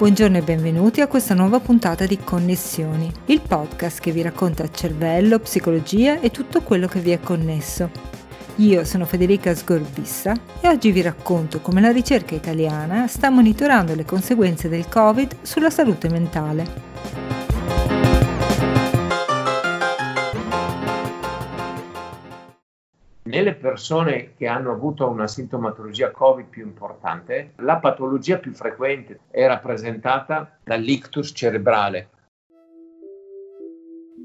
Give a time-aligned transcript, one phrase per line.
[0.00, 5.38] Buongiorno e benvenuti a questa nuova puntata di Connessioni, il podcast che vi racconta cervello,
[5.40, 7.90] psicologia e tutto quello che vi è connesso.
[8.56, 10.32] Io sono Federica Sgorbissa
[10.62, 15.68] e oggi vi racconto come la ricerca italiana sta monitorando le conseguenze del Covid sulla
[15.68, 17.19] salute mentale.
[23.40, 29.46] Nelle persone che hanno avuto una sintomatologia Covid più importante, la patologia più frequente è
[29.46, 32.08] rappresentata dall'ictus cerebrale.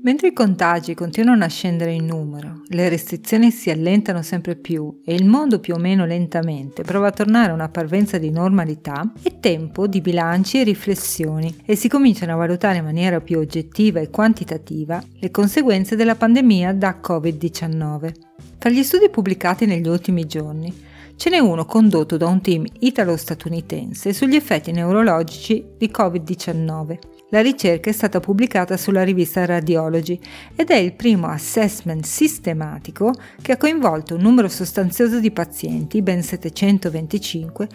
[0.05, 5.15] Mentre i contagi continuano a scendere in numero, le restrizioni si allentano sempre più e
[5.15, 9.39] il mondo più o meno lentamente prova a tornare a una parvenza di normalità, è
[9.39, 14.11] tempo di bilanci e riflessioni e si cominciano a valutare in maniera più oggettiva e
[14.11, 18.11] quantitativa le conseguenze della pandemia da Covid-19.
[18.59, 20.71] Tra gli studi pubblicati negli ultimi giorni,
[21.15, 27.14] ce n'è uno condotto da un team italo-statunitense sugli effetti neurologici di Covid-19.
[27.35, 30.17] La ricerca è stata pubblicata sulla rivista Radiology
[30.55, 36.23] ed è il primo assessment sistematico che ha coinvolto un numero sostanzioso di pazienti, ben
[36.23, 37.67] 725,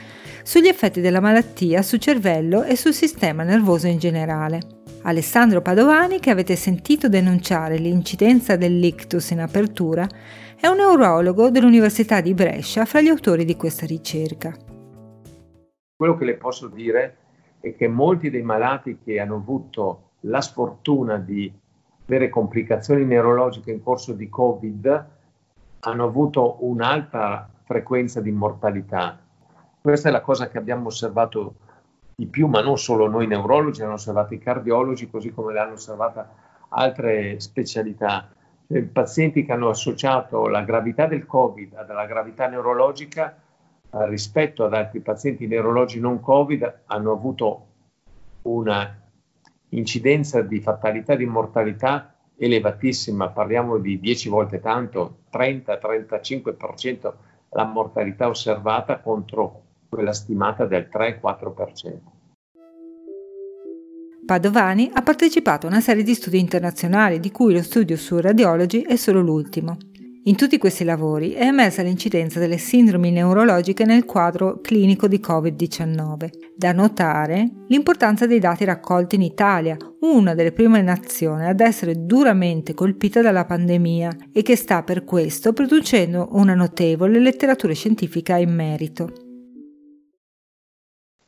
[0.45, 4.61] sugli effetti della malattia su cervello e sul sistema nervoso in generale.
[5.03, 10.09] Alessandro Padovani, che avete sentito denunciare l'incidenza dell'ictus in apertura,
[10.59, 14.57] è un neurologo dell'Università di Brescia fra gli autori di questa ricerca.
[15.95, 17.20] Quello che le posso dire
[17.61, 21.53] è che molti dei malati che hanno avuto la sfortuna di
[22.07, 25.07] avere complicazioni neurologiche in corso di Covid
[25.81, 29.19] hanno avuto un'alta frequenza di mortalità.
[29.81, 31.55] Questa è la cosa che abbiamo osservato
[32.15, 36.29] di più, ma non solo noi neurologi, hanno osservato i cardiologi, così come l'hanno osservata
[36.69, 38.29] altre specialità
[38.67, 43.37] eh, pazienti che hanno associato la gravità del Covid alla gravità neurologica
[43.91, 47.67] rispetto ad altri pazienti neurologi non Covid hanno avuto
[48.43, 48.97] una
[49.71, 57.13] incidenza di fatalità di mortalità elevatissima, parliamo di 10 volte tanto, 30-35%
[57.51, 61.99] la mortalità osservata contro quella stimata del 3-4%.
[64.25, 68.83] Padovani ha partecipato a una serie di studi internazionali, di cui lo studio su Radiology
[68.83, 69.77] è solo l'ultimo.
[70.25, 76.29] In tutti questi lavori è emersa l'incidenza delle sindromi neurologiche nel quadro clinico di Covid-19.
[76.55, 82.75] Da notare l'importanza dei dati raccolti in Italia, una delle prime nazioni ad essere duramente
[82.75, 89.13] colpita dalla pandemia e che sta per questo producendo una notevole letteratura scientifica in merito.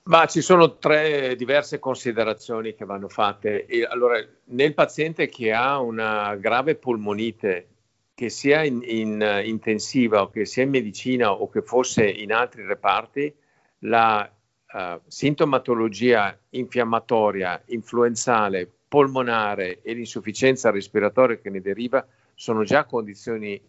[0.04, 3.66] Ma ci sono tre diverse considerazioni che vanno fatte.
[3.88, 7.68] Allora, nel paziente che ha una grave polmonite,
[8.14, 12.64] che sia in, in intensiva o che sia in medicina o che fosse in altri
[12.64, 13.34] reparti,
[13.80, 14.30] la
[14.72, 23.60] uh, sintomatologia infiammatoria, influenzale, polmonare e l'insufficienza respiratoria che ne deriva sono già condizioni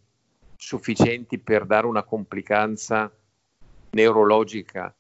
[0.56, 3.12] sufficienti per dare una complicanza
[3.92, 4.94] neurologica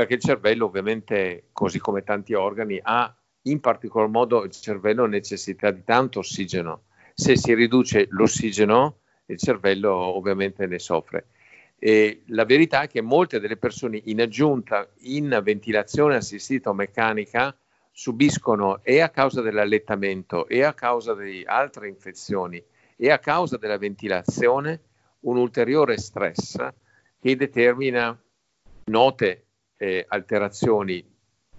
[0.00, 5.70] perché il cervello ovviamente, così come tanti organi, ha in particolar modo il cervello necessità
[5.70, 6.84] di tanto ossigeno.
[7.20, 11.26] Se si riduce l'ossigeno, il cervello ovviamente ne soffre.
[11.78, 17.54] E la verità è che molte delle persone in aggiunta in ventilazione assistita o meccanica
[17.92, 22.64] subiscono e a causa dell'allettamento e a causa di altre infezioni
[22.96, 24.80] e a causa della ventilazione
[25.20, 26.56] un ulteriore stress
[27.20, 28.18] che determina
[28.84, 29.44] note
[29.76, 31.04] eh, alterazioni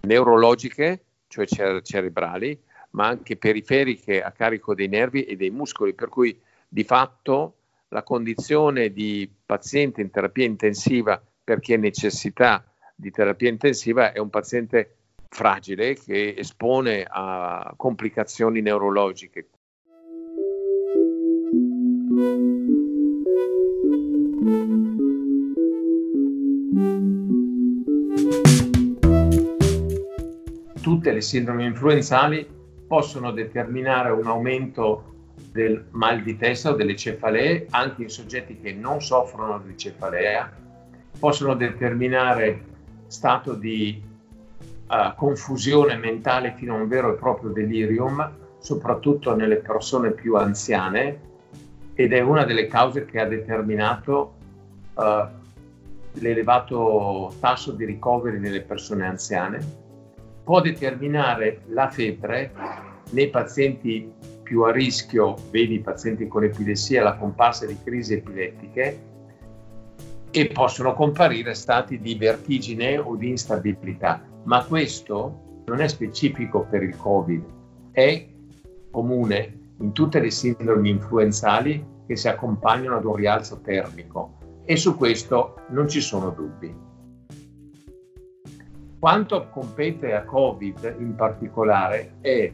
[0.02, 2.60] neurologiche, cioè cer- cerebrali,
[2.92, 7.56] ma anche periferiche a carico dei nervi e dei muscoli, per cui di fatto
[7.90, 12.64] la condizione di paziente in terapia intensiva perché necessità
[12.96, 14.96] di terapia intensiva è un paziente
[15.28, 19.48] fragile che espone a complicazioni neurologiche.
[30.82, 32.46] tutte le sindromi influenzali
[32.92, 35.14] possono determinare un aumento
[35.50, 40.52] del mal di testa o delle cefalee anche in soggetti che non soffrono di cefalea,
[41.18, 42.62] possono determinare
[43.08, 44.04] stato di
[44.90, 48.30] uh, confusione mentale fino a un vero e proprio delirium,
[48.60, 51.20] soprattutto nelle persone più anziane
[51.94, 54.34] ed è una delle cause che ha determinato
[54.96, 55.02] uh,
[56.16, 59.91] l'elevato tasso di ricoveri nelle persone anziane
[60.44, 62.52] può determinare la febbre
[63.12, 64.12] nei pazienti
[64.44, 69.10] più a rischio, vedi i pazienti con epilessia, la comparsa di crisi epilettiche,
[70.32, 74.22] e possono comparire stati di vertigine o di instabilità.
[74.44, 77.44] Ma questo non è specifico per il Covid,
[77.92, 78.28] è
[78.90, 84.96] comune in tutte le sindromi influenzali che si accompagnano ad un rialzo termico e su
[84.96, 86.91] questo non ci sono dubbi.
[89.02, 92.52] Quanto compete a Covid in particolare è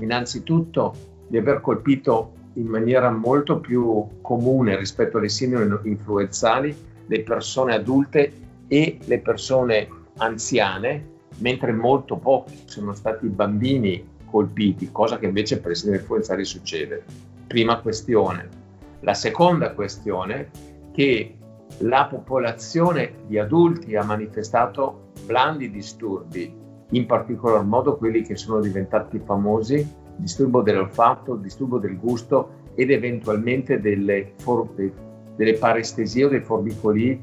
[0.00, 0.94] innanzitutto
[1.26, 6.76] di aver colpito in maniera molto più comune rispetto alle sindrome influenzali
[7.06, 8.32] le persone adulte
[8.68, 9.88] e le persone
[10.18, 11.06] anziane,
[11.38, 16.44] mentre molto pochi sono stati i bambini colpiti, cosa che invece per le sindrome influenzali
[16.44, 17.02] succede.
[17.46, 18.46] Prima questione.
[19.00, 20.48] La seconda questione è
[20.92, 21.34] che
[21.78, 26.52] la popolazione di adulti ha manifestato blandi disturbi,
[26.90, 29.86] in particolar modo quelli che sono diventati famosi,
[30.16, 34.68] disturbo dell'olfatto, disturbo del gusto ed eventualmente delle, for-
[35.36, 37.22] delle parestesie o dei forbicoli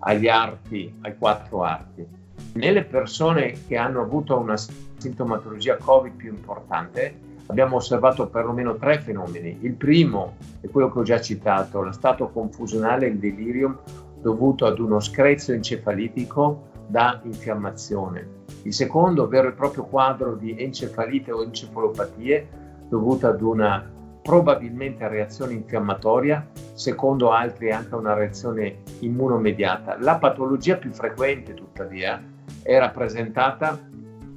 [0.00, 2.06] agli arti, ai quattro arti.
[2.54, 9.58] Nelle persone che hanno avuto una sintomatologia Covid più importante, abbiamo osservato perlomeno tre fenomeni.
[9.62, 13.76] Il primo è quello che ho già citato, lo stato confusionale, il delirium
[14.20, 18.42] dovuto ad uno screzio encefalitico da infiammazione.
[18.62, 22.48] Il secondo, vero e proprio quadro di encefalite o encefalopatie
[22.88, 23.90] dovuta ad una
[24.22, 29.98] probabilmente reazione infiammatoria, secondo altri anche una reazione immunomediata.
[30.00, 32.22] La patologia più frequente, tuttavia,
[32.62, 33.78] è rappresentata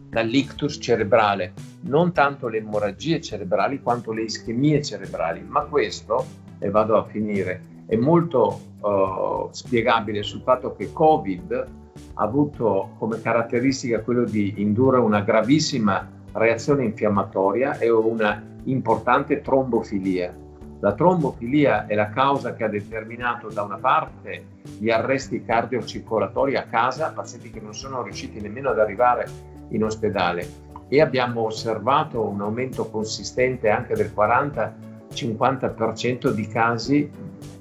[0.09, 6.25] dall'ictus cerebrale, non tanto le emorragie cerebrali quanto le ischemie cerebrali, ma questo,
[6.59, 11.65] e vado a finire, è molto uh, spiegabile sul fatto che Covid
[12.13, 20.45] ha avuto come caratteristica quello di indurre una gravissima reazione infiammatoria e una importante trombofilia.
[20.79, 24.45] La trombofilia è la causa che ha determinato da una parte
[24.77, 29.27] gli arresti cardiocircolatori a casa, pazienti che non sono riusciti nemmeno ad arrivare
[29.69, 37.09] in ospedale e abbiamo osservato un aumento consistente anche del 40-50% di casi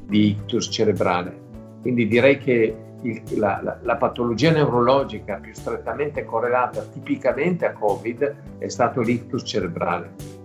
[0.04, 1.44] di ictus cerebrale.
[1.80, 2.76] Quindi direi che
[3.08, 9.42] il, la, la, la, patologia neurologica più strettamente correlata tipicamente a Covid è stato l'ictus
[9.44, 10.35] cerebrale.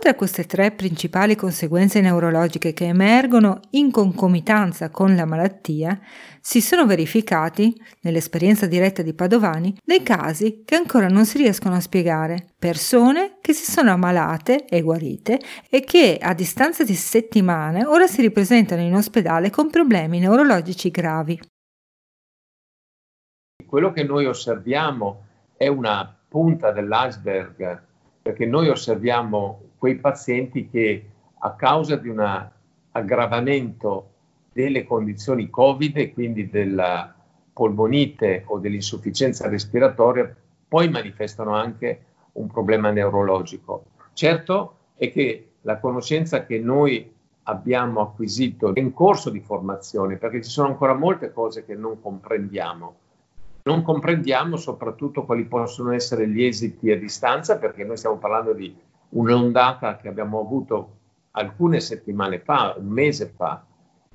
[0.00, 6.00] Oltre a queste tre principali conseguenze neurologiche che emergono in concomitanza con la malattia,
[6.40, 11.80] si sono verificati, nell'esperienza diretta di Padovani, dei casi che ancora non si riescono a
[11.80, 12.46] spiegare.
[12.58, 15.38] Persone che si sono ammalate e guarite
[15.68, 21.38] e che a distanza di settimane ora si ripresentano in ospedale con problemi neurologici gravi.
[23.66, 25.24] Quello che noi osserviamo
[25.58, 27.82] è una punta dell'iceberg
[28.22, 31.06] perché noi osserviamo quei pazienti che
[31.38, 32.48] a causa di un
[32.92, 34.10] aggravamento
[34.52, 37.14] delle condizioni Covid e quindi della
[37.50, 40.36] polmonite o dell'insufficienza respiratoria,
[40.68, 43.86] poi manifestano anche un problema neurologico.
[44.12, 47.10] Certo è che la conoscenza che noi
[47.44, 52.02] abbiamo acquisito è in corso di formazione, perché ci sono ancora molte cose che non
[52.02, 52.94] comprendiamo.
[53.62, 58.76] Non comprendiamo soprattutto quali possono essere gli esiti a distanza, perché noi stiamo parlando di
[59.10, 60.96] un'ondata che abbiamo avuto
[61.32, 63.64] alcune settimane fa, un mese fa,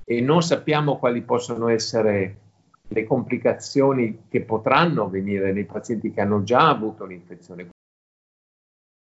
[0.04, 2.40] e non sappiamo quali possono essere
[2.88, 7.70] le complicazioni che potranno venire nei pazienti che hanno già avuto l'infezione.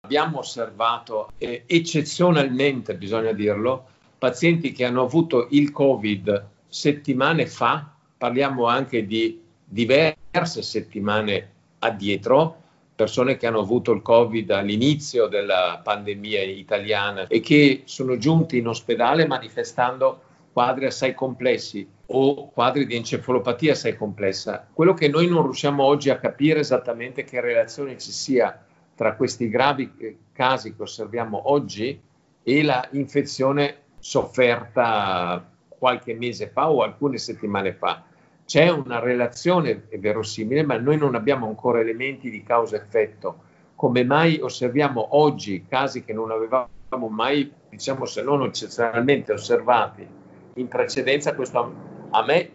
[0.05, 3.87] Abbiamo osservato eh, eccezionalmente, bisogna dirlo,
[4.19, 11.51] pazienti che hanno avuto il Covid settimane fa, parliamo anche di diverse settimane
[11.81, 12.63] addietro,
[12.95, 18.69] persone che hanno avuto il Covid all'inizio della pandemia italiana e che sono giunti in
[18.69, 20.21] ospedale manifestando
[20.53, 24.69] quadri assai complessi o quadri di encefalopatia assai complessa.
[24.73, 29.49] Quello che noi non riusciamo oggi a capire esattamente che relazione ci sia tra questi
[29.49, 32.01] gravi eh, casi che osserviamo oggi
[32.43, 38.05] e la infezione sofferta qualche mese fa o alcune settimane fa
[38.47, 43.53] c'è una relazione verosimile, ma noi non abbiamo ancora elementi di causa-effetto.
[43.75, 50.07] Come mai osserviamo oggi casi che non avevamo mai, diciamo se non eccezionalmente osservati
[50.55, 51.75] in precedenza, questo
[52.11, 52.51] a me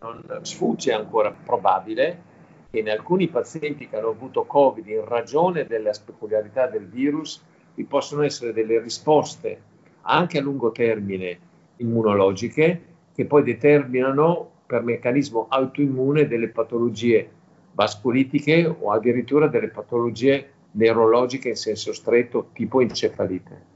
[0.00, 2.28] non sfugge ancora probabile
[2.70, 7.42] che in alcuni pazienti che hanno avuto Covid in ragione della peculiarità del virus
[7.74, 9.62] vi possono essere delle risposte
[10.02, 11.38] anche a lungo termine
[11.76, 12.84] immunologiche
[13.14, 17.28] che poi determinano per meccanismo autoimmune delle patologie
[17.72, 23.66] vascolitiche o addirittura delle patologie neurologiche in senso stretto tipo encefalite.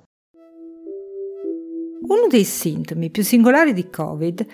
[2.06, 4.46] Uno dei sintomi più singolari di Covid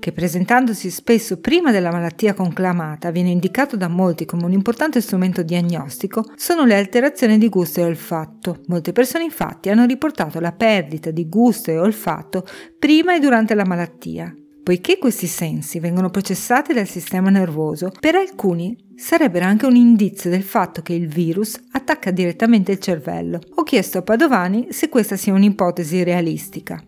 [0.00, 5.42] che presentandosi spesso prima della malattia conclamata viene indicato da molti come un importante strumento
[5.42, 8.60] diagnostico, sono le alterazioni di gusto e olfatto.
[8.66, 12.44] Molte persone infatti hanno riportato la perdita di gusto e olfatto
[12.78, 14.34] prima e durante la malattia.
[14.64, 20.42] Poiché questi sensi vengono processati dal sistema nervoso, per alcuni sarebbero anche un indizio del
[20.42, 23.40] fatto che il virus attacca direttamente il cervello.
[23.56, 26.82] Ho chiesto a Padovani se questa sia un'ipotesi realistica.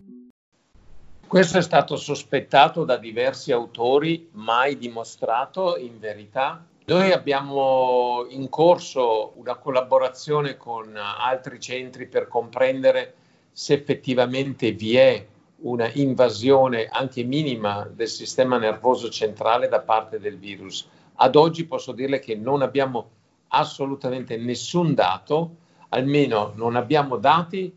[1.27, 6.65] Questo è stato sospettato da diversi autori, mai dimostrato in verità.
[6.87, 13.13] Noi abbiamo in corso una collaborazione con altri centri per comprendere
[13.53, 15.27] se effettivamente vi è
[15.59, 20.89] una invasione anche minima del sistema nervoso centrale da parte del virus.
[21.15, 23.11] Ad oggi posso dirle che non abbiamo
[23.49, 25.57] assolutamente nessun dato,
[25.89, 27.73] almeno non abbiamo dati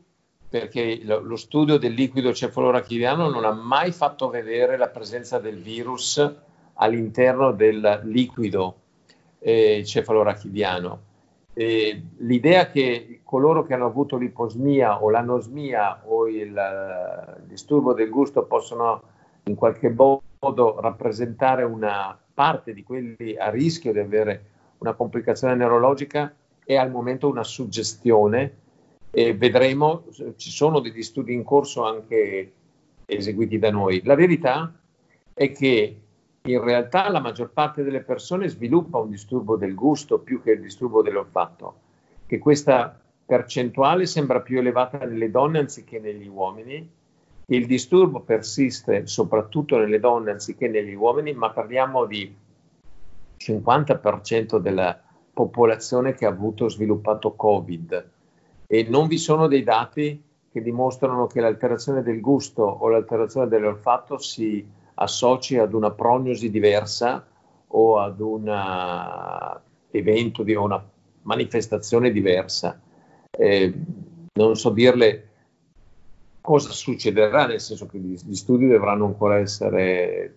[0.49, 6.27] perché lo, studio del liquido cefalorachidiano non ha mai fatto vedere la presenza del virus
[6.73, 8.75] all'interno del liquido
[9.37, 11.07] eh, cefalorachidiano.
[11.59, 18.09] Eh, l'idea che coloro che hanno avuto l'iposmia o l'anosmia o il, il disturbo del
[18.09, 19.01] gusto possono
[19.43, 24.45] in qualche modo rappresentare una parte di quelli a rischio di avere
[24.77, 28.55] una complicazione neurologica è al momento una suggestione
[29.11, 30.05] e vedremo,
[30.37, 32.53] ci sono degli studi in corso anche
[33.05, 34.01] eseguiti da noi.
[34.05, 34.73] La verità
[35.33, 35.97] è che
[36.43, 40.61] in realtà la maggior parte delle persone sviluppa un disturbo del gusto più che il
[40.61, 41.75] disturbo dell'olfatto,
[42.25, 46.89] che questa percentuale sembra più elevata nelle donne anziché negli uomini.
[47.45, 52.35] Il disturbo persiste soprattutto nelle donne anziché negli uomini, ma parliamo di
[53.37, 54.99] 50% della
[55.33, 58.09] popolazione che ha avuto sviluppato Covid
[58.67, 64.17] e non vi sono dei dati che dimostrano che l'alterazione del gusto o l'alterazione dell'olfatto
[64.17, 64.63] si
[65.01, 67.25] associ ad una prognosi diversa
[67.67, 68.47] o ad un
[69.91, 70.83] evento di una
[71.23, 72.79] manifestazione diversa.
[73.31, 73.73] Eh,
[74.33, 75.27] non so dirle
[76.41, 80.35] cosa succederà, nel senso che gli, studi dovranno ancora essere,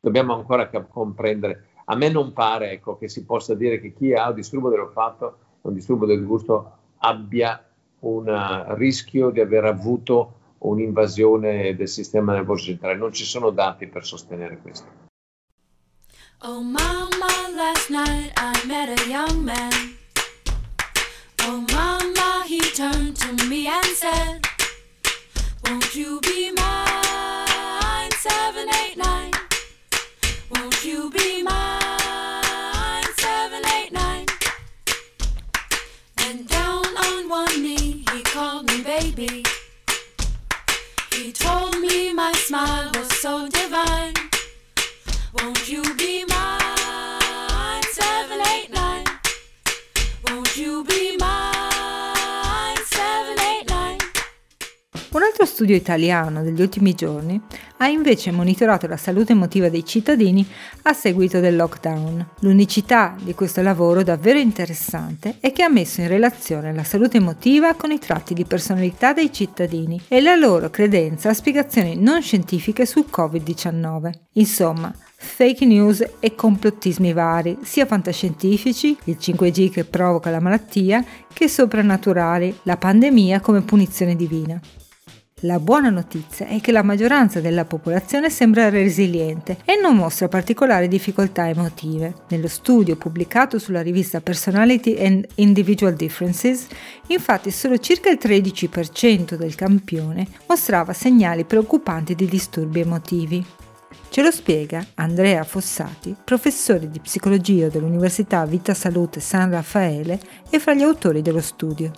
[0.00, 1.66] dobbiamo ancora comprendere.
[1.86, 5.38] A me non pare ecco, che si possa dire che chi ha un disturbo dell'olfatto
[5.62, 7.62] un disturbo del gusto abbia
[8.00, 10.32] un rischio di aver avuto
[10.64, 12.96] un'invasione del sistema nervoso centrale.
[12.96, 15.02] Non ci sono dati per sostenere questo.
[16.42, 19.96] Oh mama, last night I met a young man.
[21.42, 24.42] Oh mama, he turned to me and said,
[25.64, 28.10] Won't you be mine?
[28.10, 29.30] 789.
[30.50, 31.63] Won't you be mine?
[42.24, 44.14] My smile was so divine.
[45.34, 47.82] Won't you be mine?
[47.82, 49.04] 789.
[50.26, 51.03] Won't you be
[55.34, 57.40] altro studio italiano degli ultimi giorni
[57.78, 60.46] ha invece monitorato la salute emotiva dei cittadini
[60.82, 62.24] a seguito del lockdown.
[62.42, 67.74] L'unicità di questo lavoro davvero interessante è che ha messo in relazione la salute emotiva
[67.74, 72.86] con i tratti di personalità dei cittadini e la loro credenza a spiegazioni non scientifiche
[72.86, 74.12] sul Covid-19.
[74.34, 81.48] Insomma, fake news e complottismi vari, sia fantascientifici, il 5G che provoca la malattia, che
[81.48, 84.60] soprannaturali, la pandemia come punizione divina.
[85.40, 90.88] La buona notizia è che la maggioranza della popolazione sembra resiliente e non mostra particolari
[90.88, 92.14] difficoltà emotive.
[92.28, 96.68] Nello studio pubblicato sulla rivista Personality and Individual Differences,
[97.08, 103.44] infatti solo circa il 13% del campione mostrava segnali preoccupanti di disturbi emotivi.
[104.08, 110.72] Ce lo spiega Andrea Fossati, professore di psicologia dell'Università Vita Salute San Raffaele e fra
[110.72, 111.90] gli autori dello studio.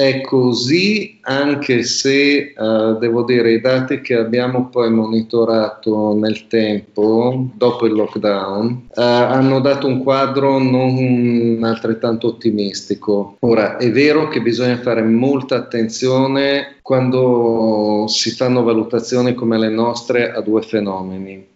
[0.00, 7.50] È così anche se uh, devo dire i dati che abbiamo poi monitorato nel tempo,
[7.54, 13.36] dopo il lockdown, uh, hanno dato un quadro non altrettanto ottimistico.
[13.40, 20.32] Ora, è vero che bisogna fare molta attenzione quando si fanno valutazioni come le nostre
[20.32, 21.49] a due fenomeni.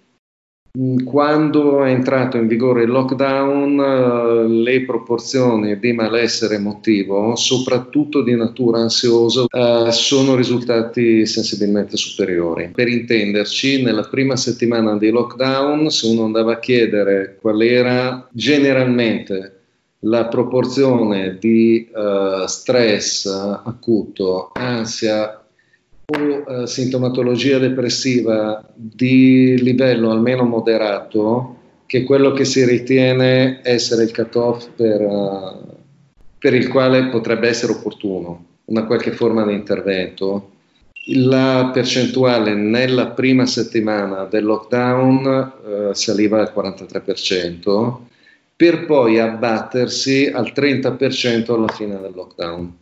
[1.05, 8.35] Quando è entrato in vigore il lockdown, eh, le proporzioni di malessere emotivo, soprattutto di
[8.35, 12.73] natura ansiosa, eh, sono risultati sensibilmente superiori.
[12.75, 19.61] Per intenderci, nella prima settimana di lockdown, se uno andava a chiedere qual era generalmente
[20.01, 25.44] la proporzione di uh, stress acuto, ansia
[26.07, 31.57] o eh, sintomatologia depressiva di livello almeno moderato,
[31.87, 35.77] che è quello che si ritiene essere il cut-off per, uh,
[36.39, 40.51] per il quale potrebbe essere opportuno una qualche forma di intervento,
[41.09, 47.97] la percentuale nella prima settimana del lockdown eh, saliva al 43%,
[48.57, 52.77] per poi abbattersi al 30% alla fine del lockdown.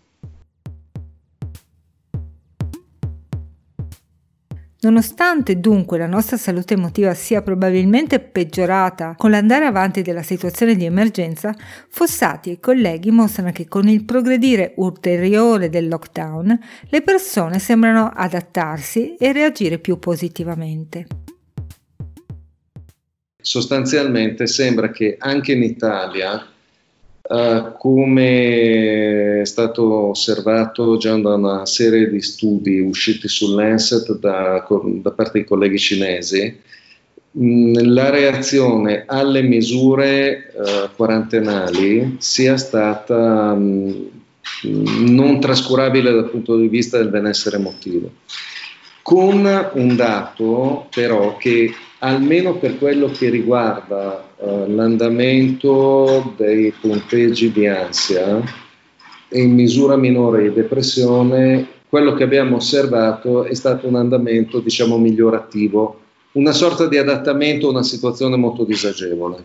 [4.84, 10.84] Nonostante dunque la nostra salute emotiva sia probabilmente peggiorata con l'andare avanti della situazione di
[10.84, 11.54] emergenza,
[11.88, 16.58] Fossati e i colleghi mostrano che con il progredire ulteriore del lockdown
[16.88, 21.06] le persone sembrano adattarsi e reagire più positivamente.
[23.40, 26.51] Sostanzialmente sembra che anche in Italia
[27.32, 35.10] Uh, come è stato osservato già da una serie di studi usciti Lancet da, da
[35.12, 36.54] parte dei colleghi cinesi,
[37.30, 44.10] mh, la reazione alle misure uh, quarantenali sia stata mh,
[45.06, 48.10] non trascurabile dal punto di vista del benessere emotivo,
[49.00, 51.72] con un dato però che
[52.04, 58.42] almeno per quello che riguarda uh, l'andamento dei punteggi di ansia
[59.28, 64.98] e in misura minore di depressione, quello che abbiamo osservato è stato un andamento, diciamo,
[64.98, 66.00] migliorativo,
[66.32, 69.44] una sorta di adattamento a una situazione molto disagevole.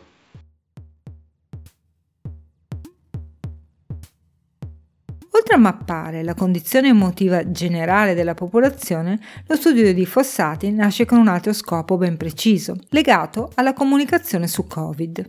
[5.49, 11.19] Oltre a mappare la condizione emotiva generale della popolazione, lo studio di Fossati nasce con
[11.19, 15.25] un altro scopo ben preciso, legato alla comunicazione su Covid.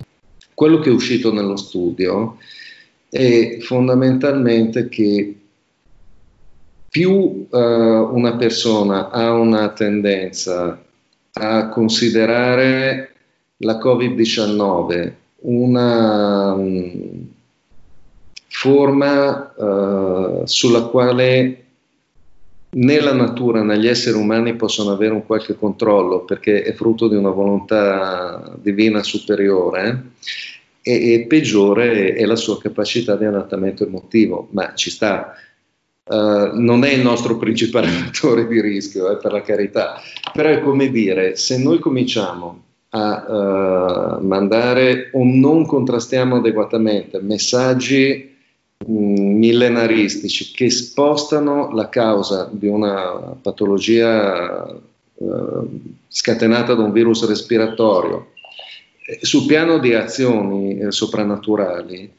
[0.54, 2.36] Quello che è uscito nello studio
[3.08, 5.36] è fondamentalmente che
[6.88, 10.82] più uh, una persona ha una tendenza
[11.34, 13.12] a considerare
[13.58, 17.36] la Covid-19 una um,
[18.48, 21.62] forma uh, sulla quale
[22.70, 27.08] né la natura né gli esseri umani possono avere un qualche controllo perché è frutto
[27.08, 30.12] di una volontà divina superiore
[30.82, 35.34] e, e peggiore è la sua capacità di adattamento emotivo, ma ci sta.
[36.10, 40.00] Uh, non è il nostro principale fattore di rischio, eh, per la carità,
[40.32, 48.36] però è come dire, se noi cominciamo a uh, mandare o non contrastiamo adeguatamente messaggi
[48.86, 55.26] millenaristici che spostano la causa di una patologia eh,
[56.06, 58.32] scatenata da un virus respiratorio
[59.04, 62.12] eh, sul piano di azioni eh, soprannaturali,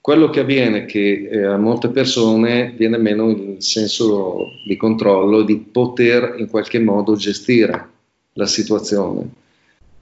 [0.00, 5.42] quello che avviene è che eh, a molte persone viene meno il senso di controllo
[5.42, 7.88] di poter in qualche modo gestire
[8.34, 9.42] la situazione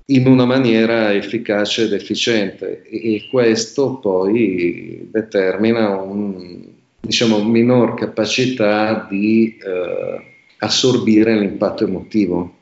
[0.07, 6.65] in una maniera efficace ed efficiente e questo poi determina un,
[7.01, 10.23] diciamo, minor capacità di eh,
[10.59, 12.61] assorbire l'impatto emotivo.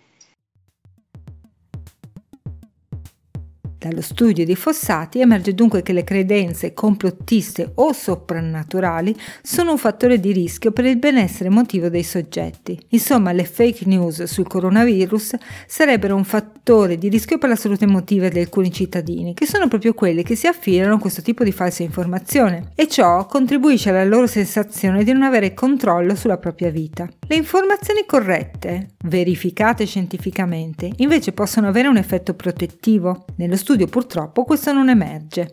[3.81, 10.21] Dallo studio di Fossati emerge dunque che le credenze complottiste o soprannaturali sono un fattore
[10.21, 12.79] di rischio per il benessere emotivo dei soggetti.
[12.89, 15.35] Insomma, le fake news sul coronavirus
[15.67, 19.95] sarebbero un fattore di rischio per la salute emotiva di alcuni cittadini, che sono proprio
[19.95, 24.27] quelli che si affidano a questo tipo di falsa informazione, e ciò contribuisce alla loro
[24.27, 27.09] sensazione di non avere controllo sulla propria vita.
[27.27, 33.25] Le informazioni corrette, verificate scientificamente, invece possono avere un effetto protettivo.
[33.37, 35.49] Nello studio studio purtroppo questo non emerge.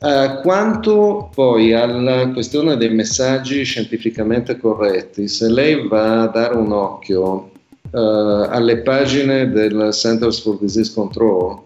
[0.00, 6.72] Uh, quanto poi alla questione dei messaggi scientificamente corretti, se lei va a dare un
[6.72, 7.50] occhio
[7.90, 11.60] uh, alle pagine del Centers for Disease Control,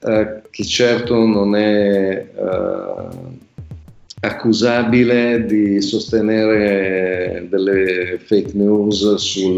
[0.00, 2.26] uh, che certo non è
[4.20, 9.56] accusabile di sostenere delle fake news sul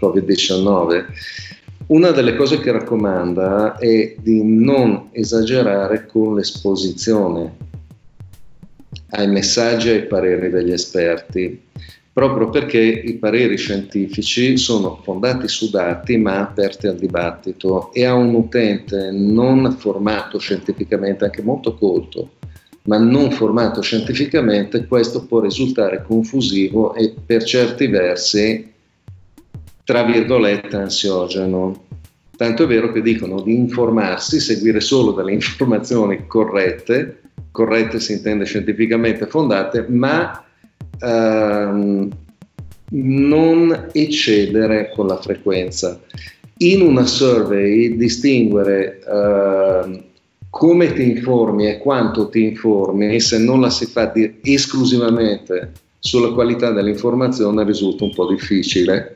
[0.00, 1.04] Covid-19,
[1.88, 7.64] una delle cose che raccomanda è di non esagerare con l'esposizione
[9.10, 11.62] ai messaggi e ai pareri degli esperti,
[12.12, 18.14] proprio perché i pareri scientifici sono fondati su dati ma aperti al dibattito e a
[18.14, 22.30] un utente non formato scientificamente, anche molto colto,
[22.84, 28.74] ma non formato scientificamente, questo può risultare confusivo e per certi versi
[29.86, 31.84] tra virgolette ansiogeno.
[32.36, 37.20] Tanto è vero che dicono di informarsi, seguire solo delle informazioni corrette,
[37.52, 40.44] corrette si intende scientificamente fondate, ma
[41.00, 42.08] ehm,
[42.90, 46.00] non eccedere con la frequenza.
[46.58, 50.02] In una survey distinguere uh,
[50.50, 56.72] come ti informi e quanto ti informi, se non la si fa esclusivamente sulla qualità
[56.72, 59.14] dell'informazione, risulta un po' difficile.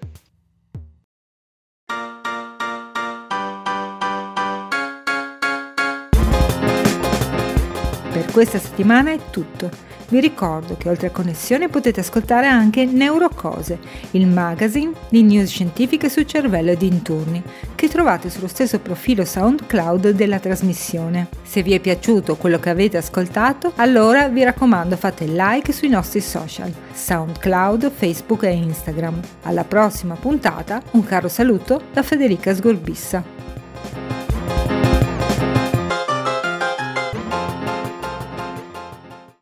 [8.12, 9.70] Per questa settimana è tutto.
[10.08, 13.78] Vi ricordo che oltre a Connessione potete ascoltare anche Neurocose,
[14.12, 17.40] il magazine di news scientifiche sul cervello e dintorni,
[17.76, 21.28] che trovate sullo stesso profilo SoundCloud della trasmissione.
[21.44, 26.20] Se vi è piaciuto quello che avete ascoltato, allora vi raccomando fate like sui nostri
[26.20, 29.20] social, SoundCloud, Facebook e Instagram.
[29.42, 34.19] Alla prossima puntata, un caro saluto da Federica Sgorbissa.